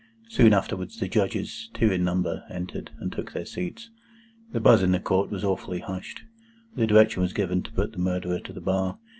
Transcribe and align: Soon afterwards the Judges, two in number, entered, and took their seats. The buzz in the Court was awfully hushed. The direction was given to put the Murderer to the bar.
Soon 0.29 0.51
afterwards 0.51 0.99
the 0.99 1.07
Judges, 1.07 1.69
two 1.75 1.91
in 1.91 2.03
number, 2.03 2.43
entered, 2.49 2.89
and 2.99 3.11
took 3.13 3.33
their 3.33 3.45
seats. 3.45 3.91
The 4.51 4.59
buzz 4.59 4.81
in 4.81 4.93
the 4.93 4.99
Court 4.99 5.29
was 5.29 5.43
awfully 5.43 5.81
hushed. 5.81 6.23
The 6.75 6.87
direction 6.87 7.21
was 7.21 7.33
given 7.33 7.61
to 7.61 7.71
put 7.71 7.91
the 7.91 7.99
Murderer 7.99 8.39
to 8.39 8.51
the 8.51 8.61
bar. 8.61 8.97